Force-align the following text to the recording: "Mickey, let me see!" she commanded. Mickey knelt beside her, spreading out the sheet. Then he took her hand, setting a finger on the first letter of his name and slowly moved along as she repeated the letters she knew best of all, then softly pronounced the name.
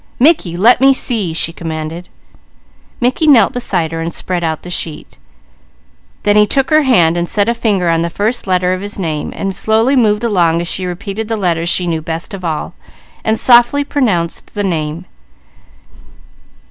"Mickey, 0.19 0.57
let 0.57 0.81
me 0.81 0.93
see!" 0.95 1.31
she 1.31 1.53
commanded. 1.53 2.09
Mickey 2.99 3.27
knelt 3.27 3.53
beside 3.53 3.91
her, 3.91 4.09
spreading 4.09 4.49
out 4.49 4.63
the 4.63 4.71
sheet. 4.71 5.19
Then 6.23 6.35
he 6.35 6.47
took 6.47 6.71
her 6.71 6.81
hand, 6.81 7.29
setting 7.29 7.51
a 7.51 7.53
finger 7.53 7.87
on 7.87 8.01
the 8.01 8.09
first 8.09 8.47
letter 8.47 8.73
of 8.73 8.81
his 8.81 8.97
name 8.97 9.31
and 9.35 9.55
slowly 9.55 9.95
moved 9.95 10.23
along 10.23 10.59
as 10.59 10.67
she 10.67 10.87
repeated 10.87 11.27
the 11.27 11.37
letters 11.37 11.69
she 11.69 11.85
knew 11.85 12.01
best 12.01 12.33
of 12.33 12.43
all, 12.43 12.73
then 13.23 13.35
softly 13.35 13.83
pronounced 13.83 14.55
the 14.55 14.63
name. 14.63 15.05